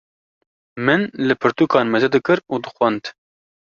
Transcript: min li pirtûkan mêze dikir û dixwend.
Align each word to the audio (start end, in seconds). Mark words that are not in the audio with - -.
min 0.85 1.01
li 1.27 1.35
pirtûkan 1.41 1.85
mêze 1.93 2.09
dikir 2.15 2.39
û 2.53 2.55
dixwend. 2.63 3.03